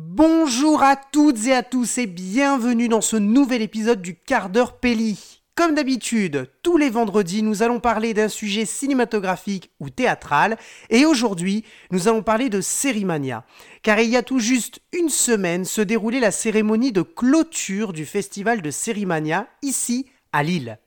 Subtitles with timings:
[0.00, 4.78] Bonjour à toutes et à tous et bienvenue dans ce nouvel épisode du quart d'heure
[4.78, 5.42] Pelli.
[5.56, 10.56] Comme d'habitude, tous les vendredis, nous allons parler d'un sujet cinématographique ou théâtral
[10.88, 13.44] et aujourd'hui, nous allons parler de Sérimania.
[13.82, 18.06] Car il y a tout juste une semaine se déroulait la cérémonie de clôture du
[18.06, 20.78] festival de Sérimania ici à Lille.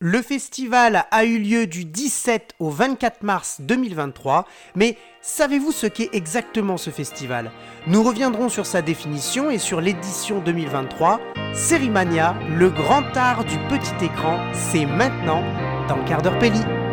[0.00, 4.44] Le festival a eu lieu du 17 au 24 mars 2023,
[4.74, 7.52] mais savez-vous ce qu'est exactement ce festival?
[7.86, 11.20] Nous reviendrons sur sa définition et sur l'édition 2023.
[11.54, 15.44] Sérimania, le grand art du petit écran, c'est maintenant
[15.88, 16.83] dans Quart d'heure Pelli.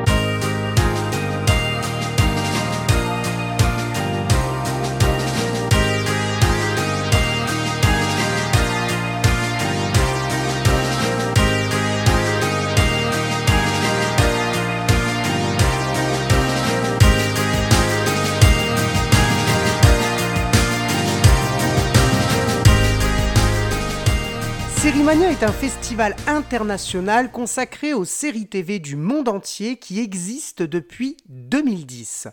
[25.11, 32.29] Est un festival international consacré aux séries TV du monde entier qui existe depuis 2010.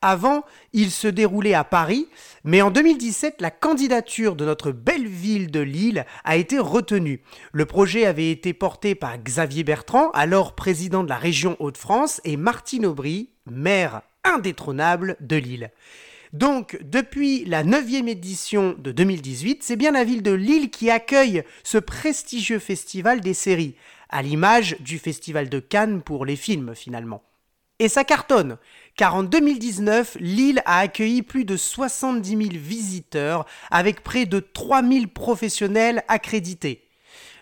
[0.00, 2.08] Avant, il se déroulait à Paris,
[2.42, 7.22] mais en 2017, la candidature de notre belle ville de Lille a été retenue.
[7.52, 12.38] Le projet avait été porté par Xavier Bertrand, alors président de la région Hauts-de-France, et
[12.38, 15.70] Martine Aubry, maire indétrônable de Lille.
[16.32, 21.42] Donc, depuis la 9e édition de 2018, c'est bien la ville de Lille qui accueille
[21.62, 23.76] ce prestigieux festival des séries,
[24.08, 27.22] à l'image du festival de Cannes pour les films finalement.
[27.78, 28.56] Et ça cartonne,
[28.96, 34.82] car en 2019, Lille a accueilli plus de 70 000 visiteurs avec près de 3
[34.82, 36.88] 000 professionnels accrédités.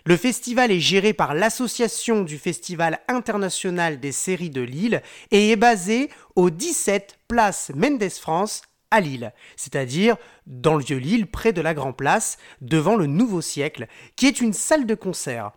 [0.03, 5.55] Le festival est géré par l'Association du Festival international des séries de Lille et est
[5.55, 11.61] basé au 17 Place Mendes France à Lille, c'est-à-dire dans le vieux Lille, près de
[11.61, 15.51] la Grand Place, devant le Nouveau Siècle, qui est une salle de concert.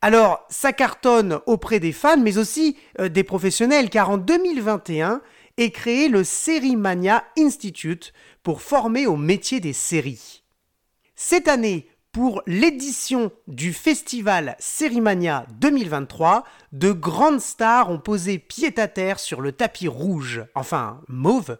[0.00, 5.20] Alors, ça cartonne auprès des fans, mais aussi euh, des professionnels, car en 2021
[5.56, 8.12] est créé le Sérimania Institute
[8.44, 10.44] pour former au métier des séries.
[11.16, 16.42] Cette année, pour l'édition du festival Sérimania 2023,
[16.72, 21.58] de grandes stars ont posé pied à terre sur le tapis rouge, enfin mauve,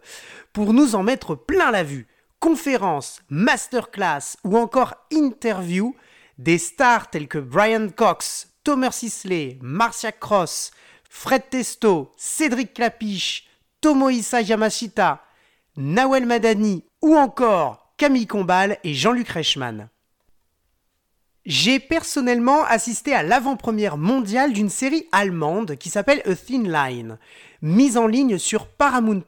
[0.51, 2.07] pour nous en mettre plein la vue.
[2.41, 5.95] Conférences, masterclass ou encore interviews,
[6.37, 10.71] des stars telles que Brian Cox, Thomas Sisley, Marcia Cross,
[11.09, 13.47] Fred Testo, Cédric Clapiche,
[13.79, 15.23] Tomohisa Yamashita,
[15.77, 19.87] Nawel Madani ou encore Camille Combal et Jean-Luc Reichmann.
[21.45, 27.17] J'ai personnellement assisté à l'avant-première mondiale d'une série allemande qui s'appelle A Thin Line,
[27.61, 29.23] mise en ligne sur Paramount+.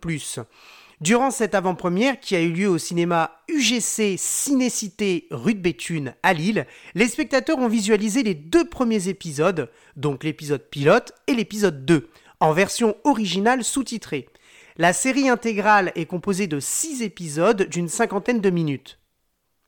[0.99, 6.33] Durant cette avant-première qui a eu lieu au cinéma UGC Cinécité rue de Béthune à
[6.33, 12.09] Lille, les spectateurs ont visualisé les deux premiers épisodes, donc l'épisode pilote et l'épisode 2,
[12.39, 14.27] en version originale sous-titrée.
[14.77, 19.00] La série intégrale est composée de 6 épisodes d'une cinquantaine de minutes.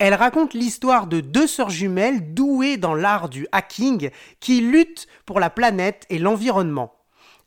[0.06, 4.10] Elle raconte l'histoire de deux sœurs jumelles douées dans l'art du hacking
[4.42, 6.94] qui luttent pour la planète et l'environnement.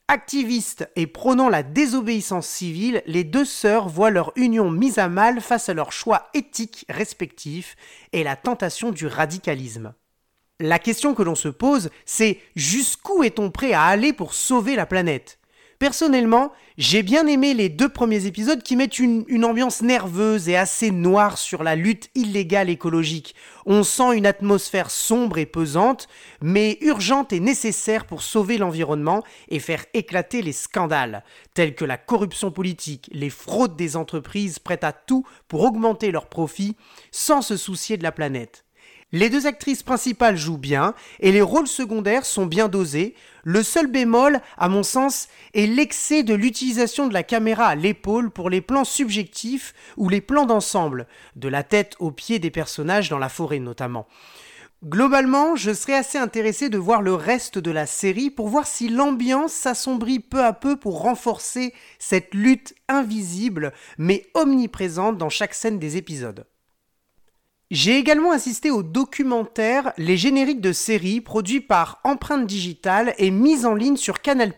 [0.09, 5.43] Activistes et prônant la désobéissance civile, les deux sœurs voient leur union mise à mal
[5.43, 7.77] face à leurs choix éthiques respectifs
[8.15, 9.93] et la tentation du radicalisme.
[10.59, 14.87] La question que l'on se pose, c'est jusqu'où est-on prêt à aller pour sauver la
[14.87, 15.39] planète?
[15.79, 20.91] Personnellement, j'ai bien aimé les deux premiers épisodes qui mettent une, ambiance nerveuse et assez
[20.91, 23.35] noire sur la lutte illégale écologique.
[23.67, 26.09] On sent une atmosphère sombre et pesante,
[26.41, 31.99] mais urgente et nécessaire pour sauver l'environnement et faire éclater les scandales, tels que la
[31.99, 36.77] corruption politique, les fraudes des entreprises prêtes à tout pour augmenter leurs profits
[37.11, 38.66] sans se soucier de la planète.
[39.17, 43.15] Les deux actrices principales jouent bien et les rôles secondaires sont bien dosés.
[43.45, 48.31] Le seul bémol, à mon sens, est l'excès de l'utilisation de la caméra à l'épaule
[48.31, 53.09] pour les plans subjectifs ou les plans d'ensemble, de la tête aux pieds des personnages
[53.09, 54.07] dans la forêt notamment.
[54.85, 58.91] Globalement, je serais assez intéressé de voir le reste de la série pour voir si
[58.91, 65.79] l'ambiance s'assombrit peu à peu pour renforcer cette lutte invisible mais omniprésente dans chaque scène
[65.79, 66.45] des épisodes.
[67.73, 73.67] J'ai également assisté au documentaire Les génériques de séries produits par Empreinte Digitale et mis
[73.67, 74.53] en ligne sur Canal+,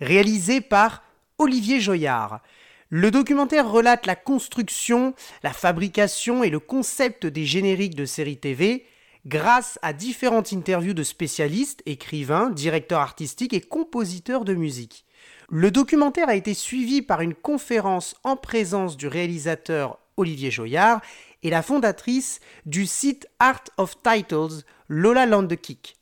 [0.00, 1.02] réalisé par
[1.36, 2.40] Olivier Joyard.
[2.88, 8.86] Le documentaire relate la construction, la fabrication et le concept des génériques de séries TV
[9.26, 15.04] grâce à différentes interviews de spécialistes, écrivains, directeurs artistiques et compositeurs de musique.
[15.50, 21.02] Le documentaire a été suivi par une conférence en présence du réalisateur Olivier Joyard
[21.42, 25.96] et la fondatrice du site Art of Titles, Lola Landekick.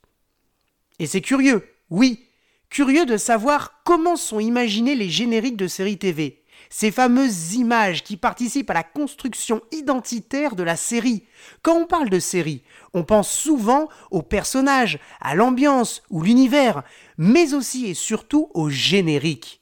[0.99, 2.27] Et c'est curieux, oui,
[2.71, 6.45] curieux de savoir comment sont imaginés les génériques de séries TV.
[6.71, 11.25] Ces fameuses images qui participent à la construction identitaire de la série.
[11.63, 12.63] Quand on parle de série,
[12.95, 16.83] on pense souvent aux personnages, à l'ambiance ou l'univers,
[17.17, 19.61] mais aussi et surtout au générique.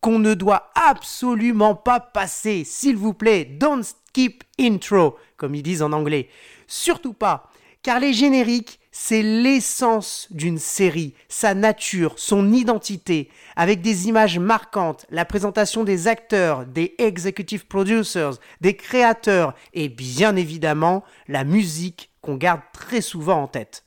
[0.00, 5.82] Qu'on ne doit absolument pas passer, s'il vous plaît, don't skip intro, comme ils disent
[5.82, 6.28] en anglais.
[6.66, 7.50] Surtout pas,
[7.82, 15.06] car les génériques, c'est l'essence d'une série, sa nature, son identité, avec des images marquantes,
[15.10, 22.36] la présentation des acteurs, des executive producers, des créateurs et bien évidemment la musique qu'on
[22.36, 23.86] garde très souvent en tête.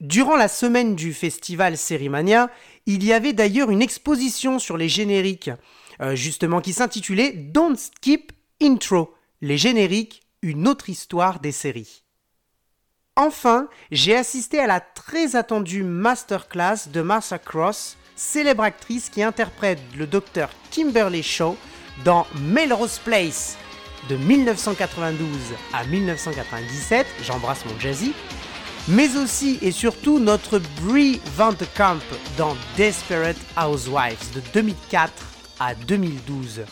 [0.00, 2.50] Durant la semaine du festival Sérimania,
[2.86, 5.50] il y avait d'ailleurs une exposition sur les génériques,
[6.00, 12.04] euh, justement qui s'intitulait Don't Skip Intro, les génériques, une autre histoire des séries.
[13.16, 19.80] Enfin, j'ai assisté à la très attendue masterclass de Martha Cross, célèbre actrice qui interprète
[19.96, 21.56] le docteur Kimberly Shaw
[22.04, 23.56] dans Melrose Place
[24.08, 25.26] de 1992
[25.72, 28.12] à 1997, j'embrasse mon jazzy,
[28.88, 32.02] mais aussi et surtout notre Brie Van de Kamp
[32.38, 35.12] dans Desperate Housewives de 2004
[35.58, 36.62] à 2012.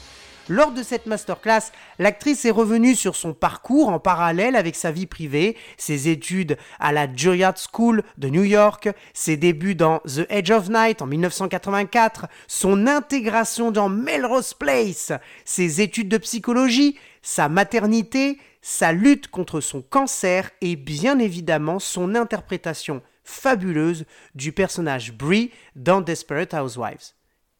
[0.50, 5.06] Lors de cette masterclass, l'actrice est revenue sur son parcours en parallèle avec sa vie
[5.06, 10.50] privée, ses études à la Juilliard School de New York, ses débuts dans The Edge
[10.50, 15.12] of Night en 1984, son intégration dans Melrose Place,
[15.46, 22.14] ses études de psychologie, sa maternité, sa lutte contre son cancer et bien évidemment son
[22.14, 24.05] interprétation fabuleuse
[24.35, 27.14] du personnage Brie dans Desperate Housewives.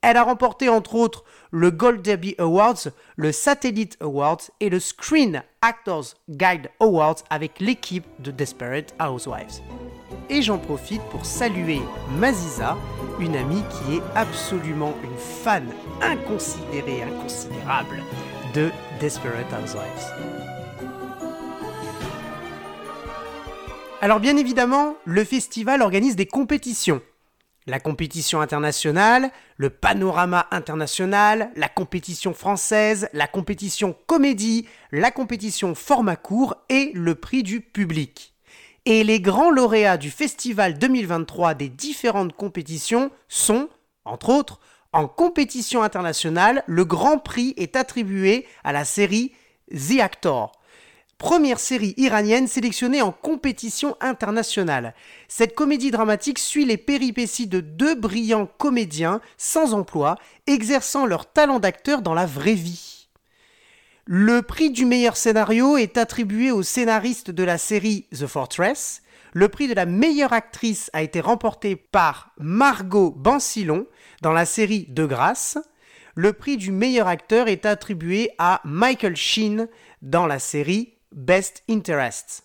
[0.06, 5.42] Elle a remporté entre autres le Gold Derby Awards, le Satellite Awards et le Screen
[5.62, 9.62] Actors Guide Awards avec l'équipe de Desperate Housewives.
[10.28, 11.80] Et j'en profite pour saluer
[12.18, 12.76] Maziza,
[13.18, 15.66] une amie qui est absolument une fan
[16.02, 18.02] inconsidérée, inconsidérable
[18.52, 18.70] de
[19.00, 20.12] Desperate Housewives.
[24.02, 27.00] Alors bien évidemment, le festival organise des compétitions
[27.66, 36.16] la compétition internationale, le panorama international, la compétition française, la compétition comédie, la compétition format
[36.16, 38.34] court et le prix du public.
[38.87, 43.70] Et les grands lauréats du festival 2023 des différentes compétitions sont,
[44.05, 44.61] entre autres,
[44.93, 49.32] en compétition internationale, le grand prix est attribué à la série
[49.72, 50.52] The Actor,
[51.19, 54.94] première série iranienne sélectionnée en compétition internationale.
[55.28, 60.16] Cette comédie dramatique suit les péripéties de deux brillants comédiens sans emploi,
[60.46, 63.08] exerçant leur talent d'acteur dans la vraie vie.
[64.06, 69.00] Le prix du meilleur scénario est attribué au scénariste de la série The Fortress.
[69.32, 73.87] Le prix de la meilleure actrice a été remporté par Margot Bancilon
[74.20, 75.56] dans la série De Grâce.
[76.14, 79.69] Le prix du meilleur acteur est attribué à Michael Sheen
[80.02, 82.43] dans la série Best Interests.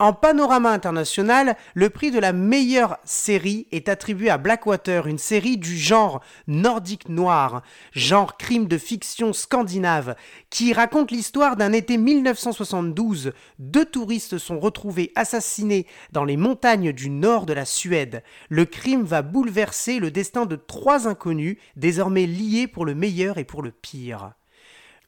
[0.00, 5.58] En panorama international, le prix de la meilleure série est attribué à Blackwater, une série
[5.58, 10.16] du genre nordique noir, genre crime de fiction scandinave,
[10.50, 13.32] qui raconte l'histoire d'un été 1972.
[13.60, 18.24] Deux touristes sont retrouvés assassinés dans les montagnes du nord de la Suède.
[18.48, 23.44] Le crime va bouleverser le destin de trois inconnus, désormais liés pour le meilleur et
[23.44, 24.32] pour le pire.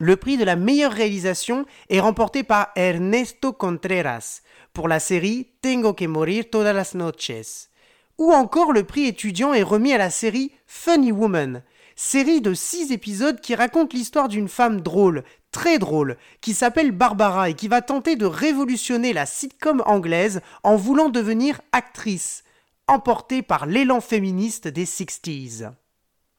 [0.02, 4.40] Le prix de la meilleure réalisation est remporté par Ernesto Contreras
[4.73, 7.69] pour la série Tengo que morir todas las noches.
[8.16, 11.62] Ou encore le prix étudiant est remis à la série Funny Woman,
[11.97, 17.50] série de 6 épisodes qui raconte l'histoire d'une femme drôle, très drôle, qui s'appelle Barbara
[17.50, 22.42] et qui va tenter de révolutionner la sitcom anglaise en voulant devenir actrice,
[22.87, 25.73] emportée par l'élan féministe des 60s.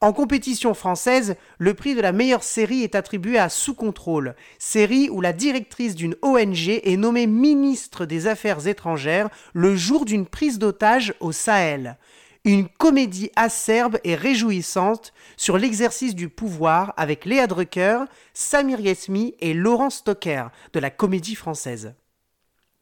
[0.02, 5.08] En compétition française, le prix de la meilleure série est attribué à Sous contrôle, série
[5.08, 10.58] où la directrice d'une ONG est nommée ministre des Affaires étrangères le jour d'une prise
[10.58, 11.98] d'otage au Sahel.
[12.44, 18.00] Une comédie acerbe et réjouissante sur l'exercice du pouvoir avec Léa Drucker,
[18.34, 21.94] Samir Yesmi et Laurent Stocker de la comédie française.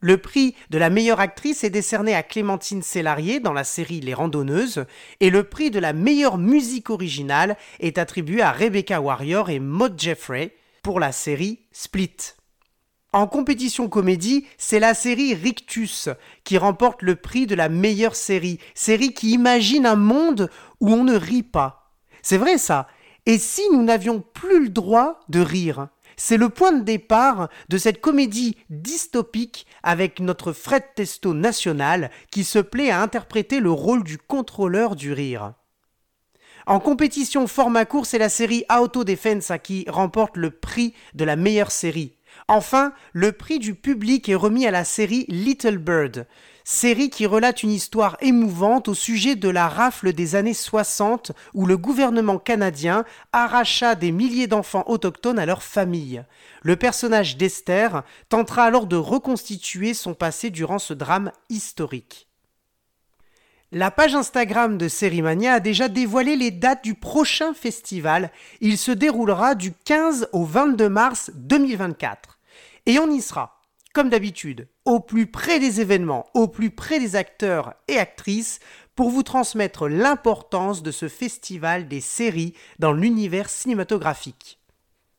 [0.02, 4.14] Le prix de la meilleure actrice est décerné à Clémentine Célarier dans la série Les
[4.14, 4.86] Randonneuses
[5.20, 10.00] et le prix de la meilleure musique originale est attribué à Rebecca Warrior et Maud
[10.00, 12.16] Jeffrey pour la série Split.
[13.12, 16.08] En compétition comédie, c'est la série Rictus
[16.44, 20.48] qui remporte le prix de la meilleure série, série qui imagine un monde
[20.80, 21.92] où on ne rit pas.
[22.22, 22.88] C'est vrai ça.
[23.26, 25.88] Et si nous n'avions plus le droit de rire?
[26.22, 32.44] C'est le point de départ de cette comédie dystopique avec notre Fred Testo national qui
[32.44, 35.54] se plaît à interpréter le rôle du contrôleur du rire.
[36.66, 41.36] En compétition format court, c'est la série Auto Defense qui remporte le prix de la
[41.36, 42.18] meilleure série.
[42.52, 46.26] Enfin, le prix du public est remis à la série Little Bird,
[46.64, 51.64] série qui relate une histoire émouvante au sujet de la rafle des années 60 où
[51.64, 56.24] le gouvernement canadien arracha des milliers d'enfants autochtones à leur famille.
[56.62, 62.26] Le personnage d'Esther tentera alors de reconstituer son passé durant ce drame historique.
[63.70, 68.32] La page Instagram de Sérimania a déjà dévoilé les dates du prochain festival.
[68.60, 72.39] Il se déroulera du 15 au 22 mars 2024.
[72.90, 73.60] Et on y sera,
[73.94, 78.58] comme d'habitude, au plus près des événements, au plus près des acteurs et actrices,
[78.96, 84.58] pour vous transmettre l'importance de ce festival des séries dans l'univers cinématographique.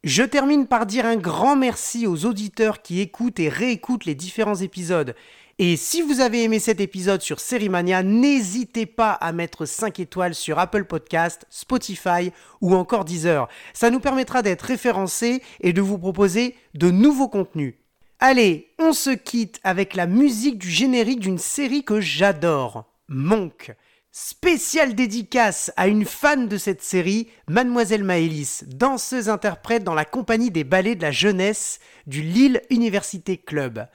[0.03, 4.55] Je termine par dire un grand merci aux auditeurs qui écoutent et réécoutent les différents
[4.55, 5.15] épisodes.
[5.60, 10.36] Et si vous avez aimé cet épisode sur Sérimania, n'hésitez pas à mettre 5 étoiles
[10.36, 12.31] sur Apple Podcast, Spotify
[12.62, 13.48] ou encore Deezer.
[13.74, 17.75] Ça nous permettra d'être référencés et de vous proposer de nouveaux contenus.
[18.20, 23.75] Allez, on se quitte avec la musique du générique d'une série que j'adore, Monk.
[24.13, 30.51] Spéciale dédicace à une fan de cette série, Mademoiselle Maëlys, danseuse interprète dans la compagnie
[30.51, 33.88] des ballets de la jeunesse du Lille Université Club.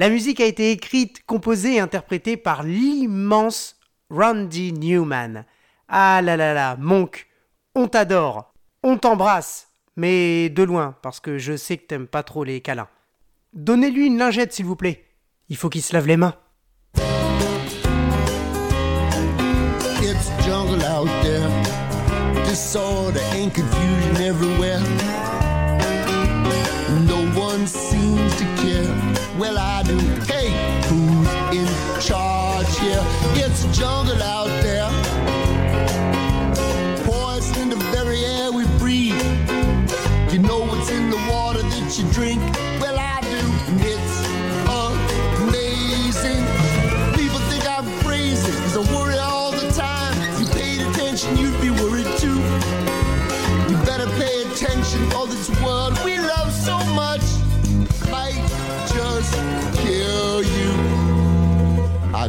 [0.00, 3.74] La musique a été écrite, composée et interprétée par l'immense
[4.10, 5.44] Randy Newman.
[5.88, 7.26] Ah là là là, Monk,
[7.74, 12.44] on t'adore, on t'embrasse, mais de loin, parce que je sais que t'aimes pas trop
[12.44, 12.86] les câlins.
[13.54, 15.04] Donnez-lui une lingette, s'il vous plaît.
[15.48, 16.36] Il faut qu'il se lave les mains.
[20.44, 21.48] Jungle out there.
[23.54, 24.80] Confusion everywhere.
[27.06, 28.97] No one seems to care.
[29.38, 30.07] Well, I do.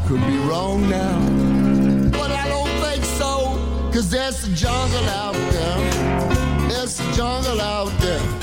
[0.10, 1.20] Could be wrong now.
[2.10, 3.54] But I don't think so,
[3.94, 6.68] cause there's a jungle out there.
[6.68, 8.39] There's a jungle out there.